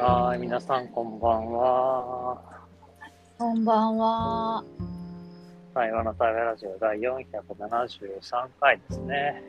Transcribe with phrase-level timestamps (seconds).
[0.00, 2.40] はい、皆さんこんばんは。
[3.36, 4.64] こんばんは。
[5.74, 9.42] 台湾の台湾ラジオ第473回ですね。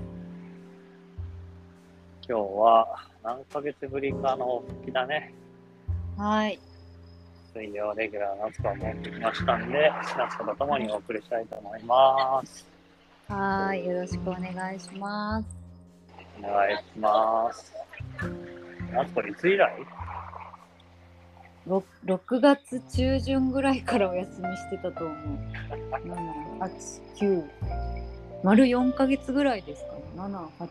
[2.28, 2.88] 今日は
[3.24, 5.36] 何ヶ月ぶりかの復帰だね。
[6.18, 6.60] はい。
[7.54, 12.68] 水曜レギュラーの夏子が戻ってきましたんで、夏子と共にお送りしたいと思います。
[13.28, 13.86] はい。
[13.86, 15.48] よろしくお願いします。
[16.40, 17.72] お願いします。
[18.92, 20.09] 夏子いつ以来？
[21.70, 25.18] ろ 6, 月中旬ぐらいからお休みしてたと思う。
[26.60, 27.44] 7、8、9。
[28.44, 30.02] 丸4ヶ月ぐらいですかね。
[30.16, 30.68] 7、8、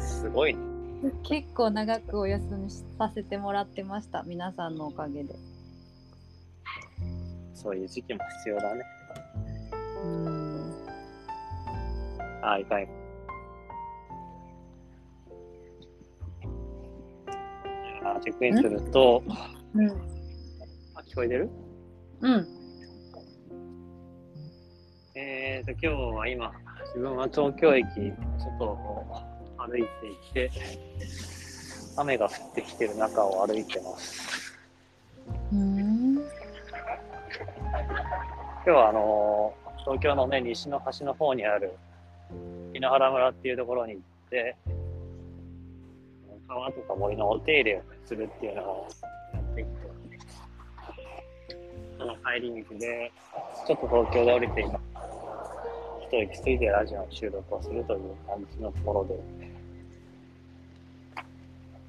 [0.00, 0.60] すごいね。
[1.02, 1.22] 9。
[1.22, 4.22] 結構長くお休みさせてもらってました。
[4.22, 5.34] 皆さんのおかげで。
[7.54, 8.82] そういう時期も必要だね。
[10.04, 10.72] うん。
[12.42, 13.03] はい、はい。
[18.22, 19.22] チェックインすると、
[19.74, 19.90] うん。
[19.90, 19.94] あ
[21.06, 21.50] 聞こえてる？
[22.20, 22.46] うん。
[25.14, 26.52] えーと、今日は今、
[26.86, 27.86] 自分は東京駅、
[28.38, 29.06] 外を
[29.56, 30.50] 歩いていて、
[31.96, 34.54] 雨が降ってきてる中を歩いてます。
[35.52, 36.14] うん。
[36.14, 36.22] 今
[38.64, 41.74] 日はあのー東京のね、西の端の方にある
[42.72, 44.56] 檜原村っていうところに行って、
[46.48, 48.88] 川とか森のお手入れをするっていうのを
[49.32, 49.74] やってきて、
[51.98, 53.12] その帰り道で、
[53.66, 54.80] ちょっと東京で降りて今、
[56.02, 59.14] 一息ついてラジオの収録をするという感じのところで、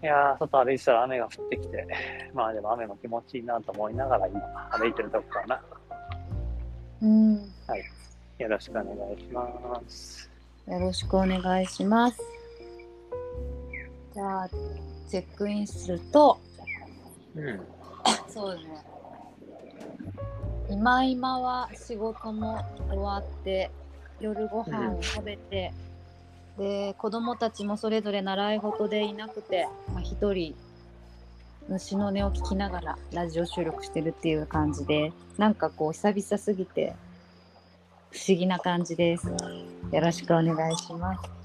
[0.03, 1.87] いやー、外歩いてたら雨が降ってきて、
[2.33, 4.39] まあでも雨も気持ちいいなと思いながら今
[4.71, 5.61] 歩いてるとこかな。
[7.01, 7.35] うん。
[8.37, 10.29] よろしくお願いします。
[10.67, 12.34] よろしくお願いします。
[14.15, 14.49] じゃあ、
[15.09, 16.39] チェックインすると、
[17.35, 17.59] うん。
[18.29, 18.61] そうね。
[20.69, 23.69] 今今は仕事も終わって、
[24.21, 25.73] 夜ご飯を食べて、
[26.57, 30.55] で、子供たちもそれぞれ習い事でいなくて、まあ、一人、
[31.67, 36.95] 虫の音を聞きながらラジオ収録してるっていう感じで、なんかこう久々すぎて、
[38.11, 39.27] 不思議な感じです。
[39.27, 39.35] よ
[39.91, 41.44] ろしくお願いします。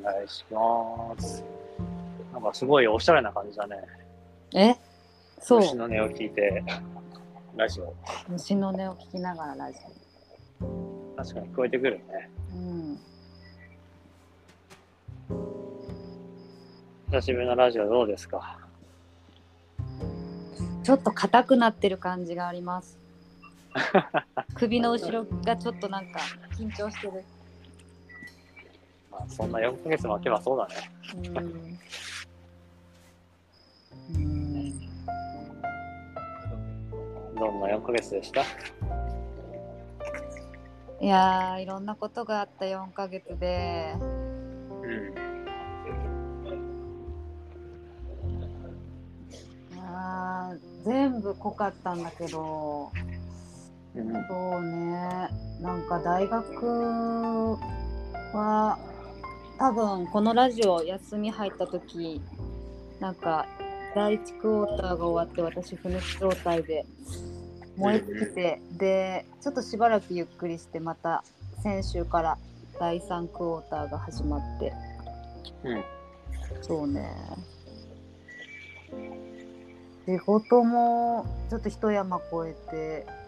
[0.00, 1.44] お願いします。
[2.32, 3.76] なんかすごいおしゃれな感じだね。
[4.54, 4.74] え？
[5.40, 5.60] そう。
[5.60, 6.62] 虫の音を聞いて、
[7.56, 7.94] ラジオ。
[8.28, 9.78] 虫の音を聞きながらラジ
[11.16, 12.30] 確かに聞こえてくるね。
[12.54, 12.56] オ。
[12.56, 12.98] うん。
[17.10, 18.58] 久しぶりのラジオどうですか？
[20.82, 22.98] ちょっと硬くなってる感じがあります。
[24.54, 26.20] 首の後ろがちょっとなんか
[26.58, 27.24] 緊張してる。
[29.20, 30.74] まあそんな4ヶ月も空けばそうだね。
[31.14, 31.36] うん。
[34.16, 34.80] うん。
[37.36, 38.40] どんな4ヶ月でした？
[41.02, 44.00] いやー、いろんなことがあった4ヶ月で、う
[44.86, 45.14] ん。
[49.78, 52.90] あー全部濃かったんだけど、
[53.94, 54.12] うん。
[54.28, 55.28] そうね、
[55.60, 57.58] なんか大学
[58.34, 58.78] は
[59.60, 62.22] 多分このラジオ休み入った時
[62.98, 63.46] なんか
[63.94, 66.86] 第1クォーターが終わって私不熱状態で
[67.76, 71.22] 燃え尽きてでちょっとしばらくゆっくりしてまた
[71.62, 72.38] 先週から
[72.78, 74.72] 第3クォーターが始まって
[75.64, 75.84] うん。
[76.62, 77.14] そうね
[80.06, 83.19] 仕事もちょっと一山越えて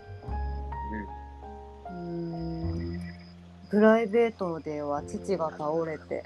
[3.73, 6.25] プライベートでは父が倒れて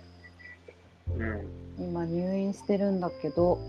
[1.17, 1.23] うん。
[1.23, 1.67] うん。
[1.79, 3.61] 今入院してるんだけど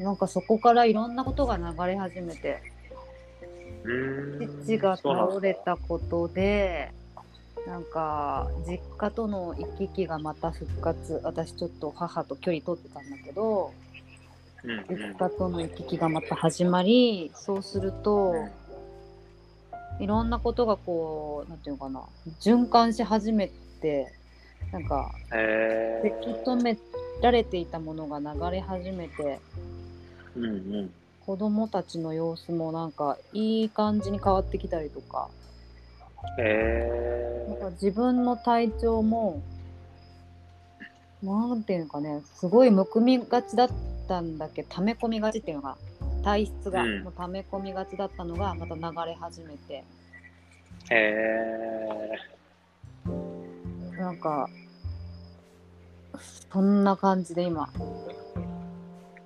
[0.00, 2.60] なんかそこからいろんなことが流れ始めて
[4.64, 6.92] 父が倒れたことで
[7.68, 13.72] なんか実家との行き来がまた復活私ちょっと母と距離取ってたんだけど
[14.64, 18.34] うん実家との行き来がまた始まりそうすると
[20.00, 22.02] いろんなことがこうなんていうのかな
[22.40, 23.50] 循環し始め
[23.80, 24.12] て
[24.72, 26.78] なんかへせき止め
[27.22, 30.40] られていたものが流れ始めてー。
[30.40, 30.48] うんう
[30.82, 30.90] ん。
[31.28, 35.28] 子供たちの様子もなんかいい感じに変わってきたりとか
[36.38, 39.42] へなんか自分の体調も
[41.22, 43.68] なんていうのかねすごいむくみがちだっ
[44.08, 45.76] たんだけど溜め込みがちっていうのが
[46.22, 50.94] 体質がうんもう溜め込みがちだったのがまた流れ始めて、ー。
[50.94, 52.18] へ
[53.98, 54.48] なんか
[56.50, 57.68] そんな感じで今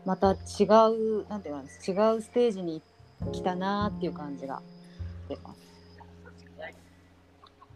[0.05, 1.65] また違うなんていうの違
[2.17, 2.83] うステージに
[3.33, 4.63] 来たなーっていう感じが
[5.29, 5.63] 出ます。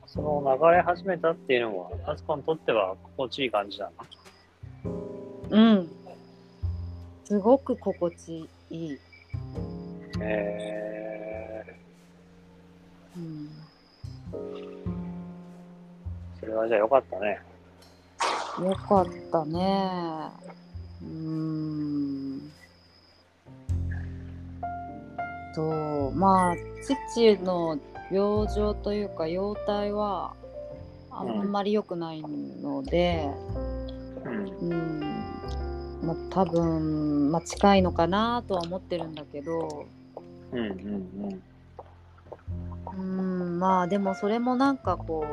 [0.07, 3.91] その流れ始めたっていうのは、あつこにとっては心地いい感じな
[4.85, 4.93] の？
[5.51, 5.91] うん。
[7.25, 8.49] すごく心地いい。
[8.71, 8.99] え
[13.17, 13.51] うん。
[14.33, 14.41] ー、
[16.41, 17.41] それはじゃあよかったね。
[18.63, 20.31] よかったね。
[21.03, 22.53] うーん。
[25.55, 27.79] と、まあ、父の
[28.11, 30.35] 病状というか、容体は
[31.11, 33.29] あんまり良くないので、
[34.61, 34.71] うん。
[34.71, 35.16] うん、
[36.03, 39.87] まあ、多分、まあ、近いのかなとは思ってるんだけど、
[40.53, 41.43] うんうん
[42.97, 45.31] うん、まあ、でもそれもなんかこう、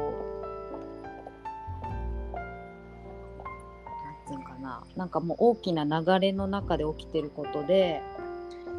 [4.05, 8.01] なんていうのかな、なんかもう大きな流れの中で起きてることで、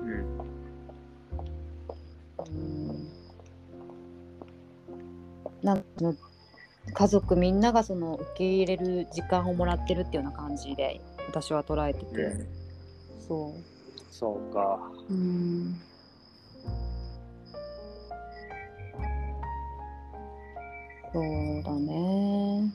[0.03, 0.11] うん。
[0.11, 0.15] う
[2.51, 2.89] ん。
[2.91, 2.95] うん
[5.65, 5.85] なんか
[6.93, 12.65] 家族みんながその受け入れる時間をもらってるっていうような感じで私は捉えてて、うん
[13.27, 13.55] そ
[14.11, 14.79] そうか。
[15.09, 15.81] ううん。
[21.13, 22.71] そうだね。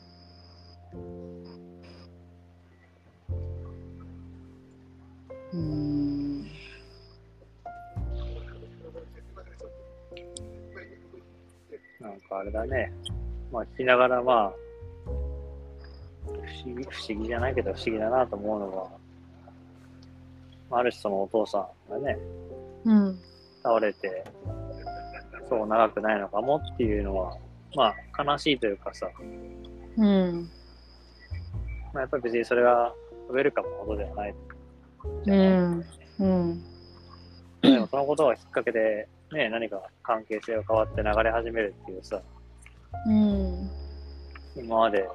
[5.53, 6.41] うん。
[11.99, 12.91] なんかあれだね。
[13.51, 14.53] まあ聞きながらまあ、
[16.63, 18.89] 不思議、不思議じゃないけど不思議だなと思うのは、
[20.69, 22.17] まあある種そのお父さんがね、
[22.85, 23.19] うん。
[23.63, 24.23] 倒れて、
[25.49, 27.37] そう長くないのかもっていうのは、
[27.75, 29.07] まあ悲しいというかさ、
[29.97, 30.49] うん。
[31.93, 32.93] まあ、やっぱり別にそれが
[33.29, 34.35] ウェルカムなことではない。
[35.25, 35.85] うん。
[36.19, 36.63] うん。
[37.61, 42.21] でもそのことがきっかけで、ね、何か関係性が変わって流れ始めるっていうさ、
[43.05, 43.69] うん。
[44.55, 45.07] 今まで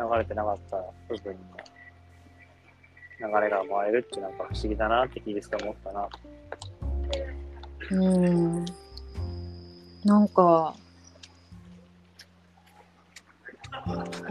[0.00, 1.38] 流れてなかった部分の
[3.20, 6.08] 流れが回るってなんか不思議だなって聞いてて思ったな。
[7.90, 8.64] うん。
[10.04, 10.74] なんか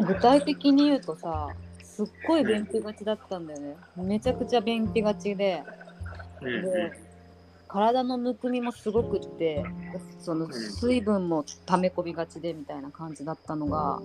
[0.08, 1.50] 具体的に言うとさ
[1.84, 3.76] すっごい便秘がちだったんだよね。
[3.96, 5.64] めちゃくちゃ便秘がちで。
[6.42, 6.64] うん。
[6.64, 7.10] で
[7.68, 9.64] 体のむくみもすごくって
[10.20, 14.00] その水分も溜め込みがちでみたいな感じだったのが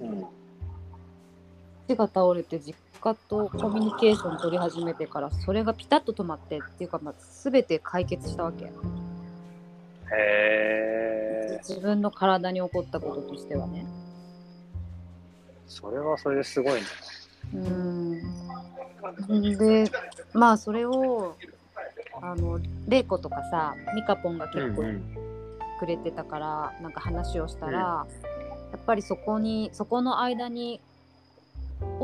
[0.00, 0.24] うん
[1.86, 8.64] 父が倒れて実家とコミュニケーション取り始めてからそれがピタッと止まってっていうか、まあ、全て解決したわけ。
[8.64, 8.68] へ
[10.12, 13.86] え、自分の体に起こったこととしてはね。
[15.66, 16.80] それはそれですごいね。
[17.54, 19.90] うんで
[20.32, 21.36] まあそれを
[22.20, 25.16] あの玲子とかさミカポンが結構うん
[25.76, 28.06] くれてたから、なんか話をしたら、
[28.72, 30.80] やっぱりそこにそこの間に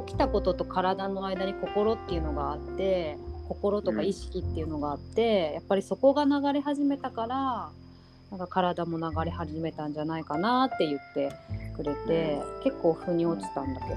[0.07, 7.71] 起きたことと体の間に心っていうのがあって心とか意識っていうのがあって、やっぱりそこが流れ始めたから
[8.31, 11.33] なんか体も流れ始めたんじゃないかなって言って
[11.77, 13.97] くれて、結構腑に落ちたんだけど。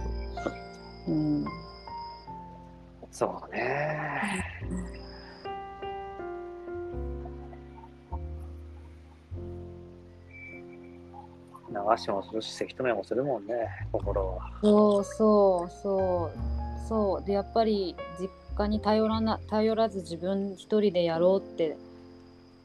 [1.07, 1.45] うん
[3.11, 4.43] そうね。
[11.75, 13.53] 流しもするし、せき止めもするもんね、
[13.91, 14.49] 心は。
[14.61, 21.75] そうそうそうそうでやっぱり実家に頼らな頼らず自分一人でやろうって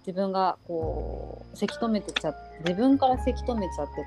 [0.06, 4.06] 自分がこうせき止めてちゃ自分からせき止めちゃって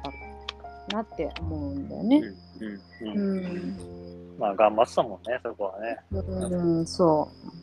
[0.89, 2.22] たなって思うんだよね。
[2.62, 5.98] うんうんううんん、まあ頑張ってたもんね、そこはね。
[6.12, 7.53] うん、そう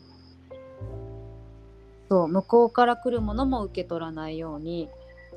[2.09, 4.89] そう向こうから来るものも受け取らないように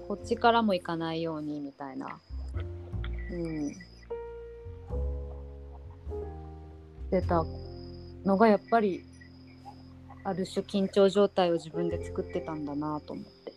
[0.06, 2.20] こっちからも行かないようにみたいな。
[3.30, 3.72] うん。
[7.10, 7.44] 出た
[8.24, 9.04] のがやっぱり
[10.24, 13.52] ある種緊張状態を自分で作ってたんだなと思って。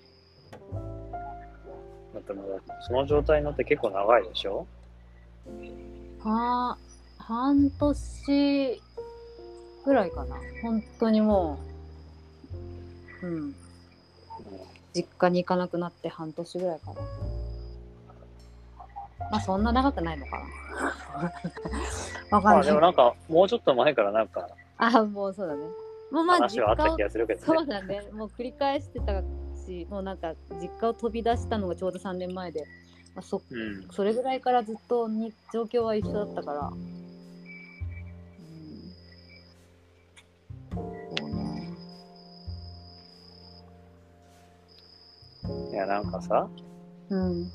[2.14, 4.66] だってもうその状態になって結構長いでしょ？
[6.24, 6.78] は
[7.18, 8.82] 半年
[9.86, 10.38] ぐらいかな。
[10.62, 11.60] 本当にも
[13.22, 13.56] う、うん、
[14.94, 17.02] 実家に行かなくなって半年ぐらいかな。
[19.30, 20.48] まあそんな長くないのかな。
[22.38, 22.56] わかんない。
[22.56, 25.66] まあでもなんか、もうちょっと前からなんかあもうそうだね。
[26.12, 27.46] もうまあ実話はあった気がするけどね。
[27.46, 28.02] そうだね。
[28.14, 29.22] もう繰り返してた
[29.66, 32.64] しもうなんか実家を飛び出したのがちょうど3年前で、
[33.16, 33.88] まあ、そうん。
[33.92, 36.72] それぐらいからずっとに状況は一緒だったから
[45.86, 46.50] なんかさ、
[47.10, 47.52] うん。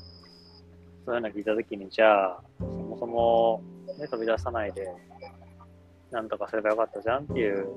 [1.05, 3.61] そういうの聞いたときに、じゃあ、そもそも、
[3.99, 4.87] ね、飛び出さないで、
[6.11, 7.67] なんとかすればよかったじゃんっていう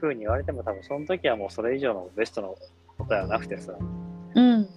[0.00, 2.56] 風に言われても、多分その時はもうそれ以上のベストの
[2.98, 3.72] 答えはなくてさ、
[4.34, 4.68] うん。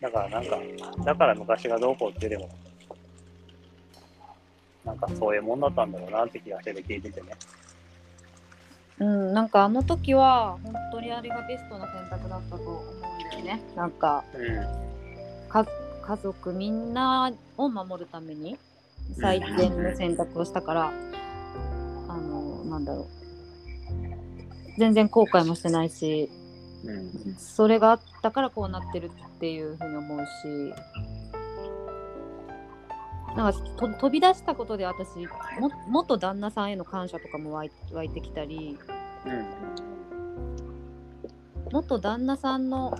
[0.00, 0.58] だからなんか、
[1.04, 2.50] だから昔がどうこうっていうよりも、
[4.84, 7.28] なんかそういうもんだったんだろうなって気がしてて聞いててね。
[9.00, 13.60] うん、なんかあの時は本当にあれがベストな選択だったと思うんだよね。
[13.74, 15.48] なんかうん。
[15.48, 15.66] か
[16.02, 18.58] 家族みんなを守るために
[19.18, 20.92] 最善の選択をしたから、
[22.08, 23.06] あのなんだろう
[24.78, 26.30] 全然後悔もしてないし
[26.84, 27.36] うん。
[27.38, 30.74] それがあったからこうなってるっていうふうに思うし
[33.36, 35.08] なんかと飛び出したことで私
[35.58, 38.78] も元旦那さんへの感謝とかも湧い湧いてきたり。
[39.26, 39.46] うん。
[41.72, 42.98] 元旦那さんの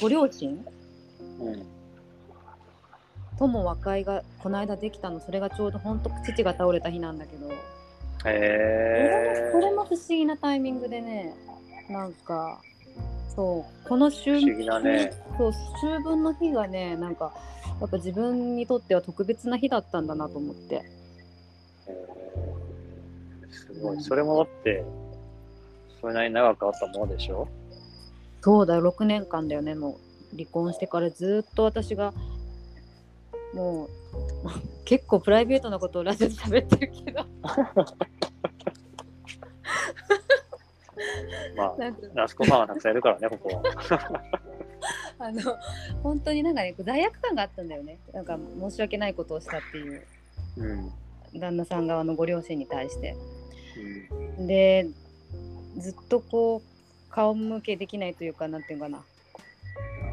[0.00, 0.64] ご両親？
[1.40, 1.66] うん。
[3.38, 5.20] とも和解がこの間できたの。
[5.20, 7.48] それがちょうど本当父が倒れた日なんだけど、
[8.26, 11.34] へそれも不思議なタイミングでね
[11.88, 12.60] なんか
[13.34, 13.88] そう。
[13.88, 15.12] この秋不思議だね。
[15.36, 15.52] そう
[15.96, 17.32] 秋分の日がねなんか
[17.80, 20.82] やっぱ自分にとっては特別な日だったんだなと思って。
[21.86, 22.18] えー
[23.50, 24.00] すごい。
[24.02, 24.84] それもだって、
[26.00, 27.48] それなりに長くあったものでしょ？
[28.42, 28.92] そうだよ。
[28.92, 29.74] 6年間だよね。
[29.74, 29.98] も
[30.32, 32.12] う離婚してからずっと私が
[33.54, 33.88] もう
[34.84, 37.24] 結構プライベートなことをラジオで喋ってるけど
[41.58, 43.62] まあ、なんかナスコファンがたくさんいるからね、ここは。
[45.20, 45.40] あの
[46.04, 50.06] 本当になんかね罪悪感があったんだよねなんか申し訳ないことをしたっていう
[50.58, 50.92] うん。
[51.34, 53.16] 旦那さん側のご両親に対して
[54.38, 54.86] うんで
[55.78, 58.98] ずっとこう顔向けできないというかなんていうかな、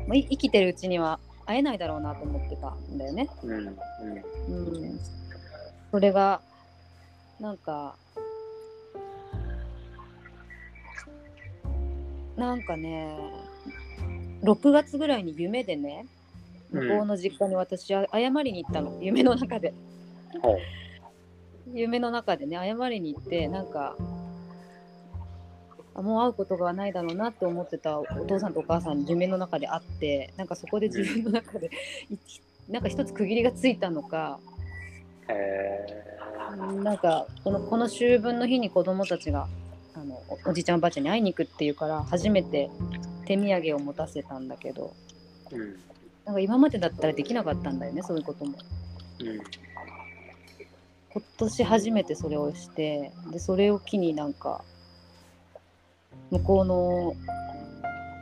[0.08, 3.30] まあ、い生きてるうちには会えないだろうなと思ってたんだよね。
[3.44, 3.52] うん。
[3.52, 3.78] うん。
[4.48, 5.00] うん、
[5.92, 6.42] それが
[7.40, 7.96] なんか
[12.38, 13.16] なんかね
[14.44, 16.06] 6月ぐらいに夢でね
[16.72, 18.98] 向こうの実家に私あ謝りに行ったの。
[19.02, 19.74] 夢の中で。
[20.42, 20.58] ほう。
[21.74, 23.96] 夢の中でね謝りに行ってなんか
[25.96, 31.72] あもう会うことがないだろうなって思ってたお父さんとお母さんに夢の中で会ってなんかそこで自分の中で
[32.12, 32.18] い
[32.72, 34.40] なんか一つ区切りがついたのか。
[35.30, 36.06] へ
[36.84, 39.48] なんかこのこの秋分の日に子供たちが
[39.96, 42.70] あのおおじいちゃんおばあちゃんに会いに行くっていうから初めて
[43.26, 45.76] 手土産を持たせたんだけどーうん。
[46.26, 48.58] なんか今までだったらできなかったんだよねそういうことも。
[49.22, 49.40] うん。
[51.14, 54.64] 今年初めてそれをしてでそれを機になんか
[56.30, 57.16] 向こうの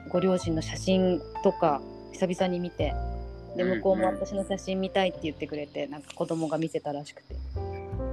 [0.09, 2.93] ご両親の写真とか久々に見て
[3.57, 7.35] で向こうも私の写真見たいって言ってくれてなんか子供が見せたらしくて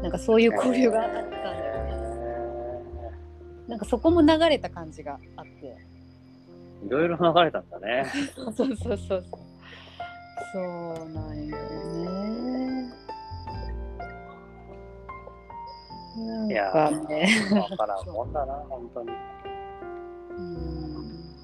[0.02, 1.69] なんかそういう交流があったんだよね
[3.70, 5.76] なんかそこも流れた感じがあって
[6.84, 8.04] いろいろ流れたんだね。
[8.34, 9.24] そうそうそうそう
[10.52, 12.92] そうなんよね
[16.16, 19.10] なんいやかねわからんもんだな、本当に。
[20.36, 21.34] うん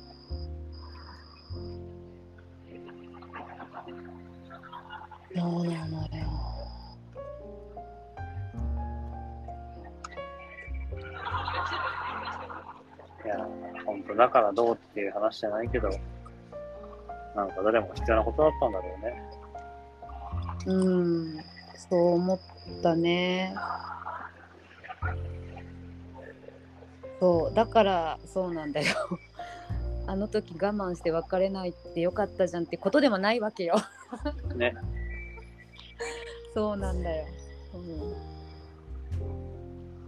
[5.34, 6.35] そうなのよ。
[13.84, 15.88] 本当だからどうっていう話じゃないけど、
[17.34, 19.22] なんかどれも必要なことだったんだろうね。
[20.66, 20.90] う
[21.38, 21.38] ん、
[21.76, 22.40] そう思っ
[22.82, 23.54] たね。
[27.20, 28.86] そう、だからそうなんだよ。
[30.08, 33.76] あの時我慢して別れないってよかったじゃんってことでもないわけよ。
[34.54, 34.74] ね。
[36.54, 37.26] そうなんだよ。
[37.74, 38.36] うん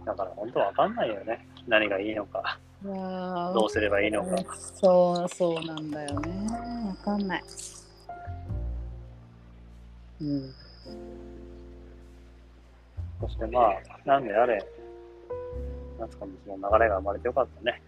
[0.09, 1.47] だから本当わかんないよね。
[1.67, 4.55] 何がいいのか、どうすればいいのか。
[4.55, 6.31] そうそうなんだよね。
[6.87, 7.43] わかんない。
[10.21, 10.53] うん。
[13.19, 13.73] そしてまあ、
[14.05, 14.65] なんであれ、
[15.99, 17.81] 夏子のその流れが生まれてよかったね。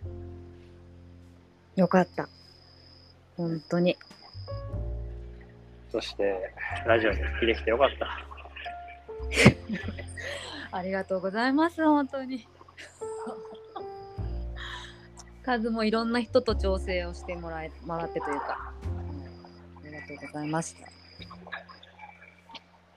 [1.78, 2.28] よかった。
[3.38, 3.98] 本当に。
[5.90, 6.54] そして、
[6.86, 8.28] ラジオに復帰できてよかった。
[10.78, 12.46] ありがとうございます、本当に。
[15.42, 18.74] 数もいろんな人と調整をしてもらえもらってというか、
[19.84, 20.88] うん、ありがとうございました。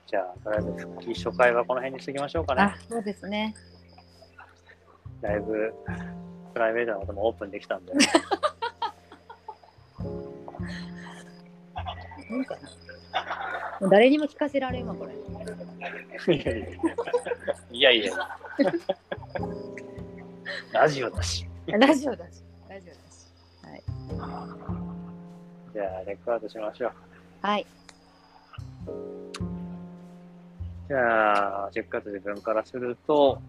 [0.07, 2.75] じゃあ、とりあえず復帰初回はこの辺にしときましょうかね。
[2.87, 3.55] そうですね。
[5.21, 5.73] だいぶ
[6.53, 7.93] プライベートなこともオープンできたんで。
[12.29, 12.55] なんか
[13.81, 15.13] もう誰にも聞かせられんわ、これ。
[16.35, 16.67] いやいや。
[17.71, 18.13] いやいや。
[20.71, 21.47] ラジオだし。
[21.79, 22.43] ラジオだし。
[22.69, 23.27] ラジオだし。
[23.63, 23.83] はい。
[25.73, 26.91] じゃあ、レコードしましょう。
[27.41, 27.65] はい。
[30.87, 33.41] じゃあ、10月自分からすると、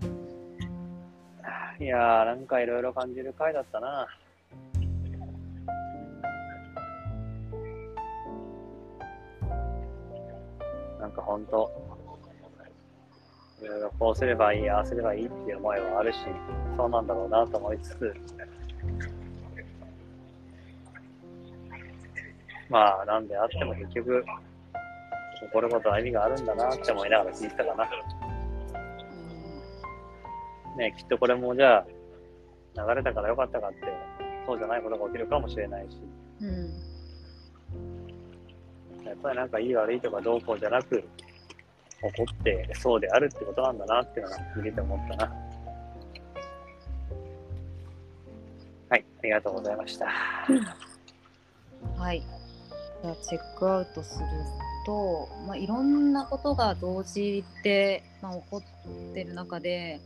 [1.78, 4.06] いやー、なんかいろいろ感じる回だったな。
[10.99, 11.70] なんかほんと、
[13.62, 16.18] いろいろこうすればいい、ああすればいいっていう思いはあるし、
[16.76, 18.14] そうなんだろうなと思いつつ、
[22.68, 24.25] まあ、なんであっても結局、
[25.40, 27.88] 起こることは意味があるんだなって思いながら聞いてたかな。
[30.76, 31.86] ね、きっとこれもじゃあ、
[32.76, 33.78] 流れたからよかったかって、
[34.46, 35.96] そうじゃないことが起きるかもしれないし、
[36.42, 36.48] うん。
[38.98, 39.04] うん。
[39.04, 41.02] やっぱりなんかいい悪いとかどうこうじゃなく、
[42.02, 45.32] 起こってそうであるってことなんだなっていうのが見てて思ったな。
[48.88, 50.06] はい、ありがとうございました。
[51.96, 52.22] はい。
[53.02, 54.26] じゃあ、チェックアウトする
[54.84, 58.62] と、まあ、いろんなことが同時で、まあ、起こ
[59.10, 60.00] ってる中で、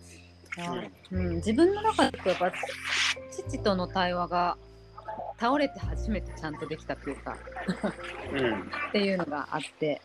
[0.59, 0.83] あ
[1.13, 2.53] うん、自分の中でやっぱ
[3.31, 4.57] 父との対話が
[5.39, 7.37] 倒れて初めてちゃんとできたっていうか
[8.33, 10.03] うん、 っていうのがあって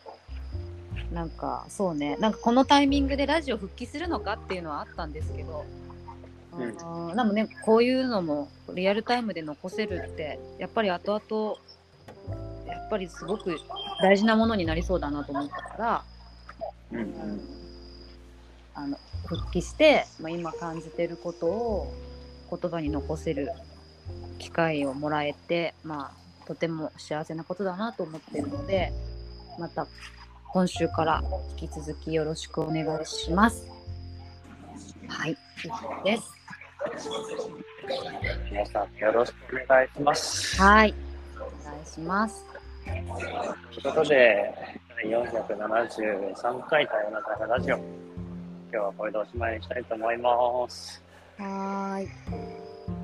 [1.12, 2.16] なんかそうね。
[2.16, 5.64] なんかこのタイミングでラジオ復帰するのかっていうのはあったんですけど、
[6.52, 6.62] うん。
[6.62, 11.56] あーでもねこういうのもリアルタイムで残せるってやっぱり後々
[12.66, 13.58] やっぱりすごく
[14.00, 16.04] 大事なものになりそうだなと思ったから、
[16.92, 17.40] うん、うん。
[18.74, 21.92] あの復帰して、まあ、今感じてることを
[22.50, 23.50] 言葉に残せる
[24.38, 28.92] 機会をもらえて、まあ、とても幸せなことだなと思ってるので
[29.58, 29.88] また
[30.56, 31.22] 今週から
[31.60, 33.68] 引き続きよろしくお願いします。
[35.06, 36.32] はい、以上です。
[38.50, 40.62] 皆さんよろしくお願いします。
[40.62, 40.94] はい、
[41.36, 42.42] お願いします。
[42.86, 44.54] ということで、
[44.96, 47.76] 第473回多様な会話ラジオ。
[47.76, 47.84] 今
[48.70, 50.30] 日はこれでおしまいにしたいと思いま
[50.70, 51.02] す。
[51.36, 52.08] はーい、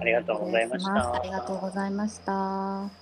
[0.01, 1.31] ありがとうございましお願いしますあたり。
[1.31, 3.02] がとうございました。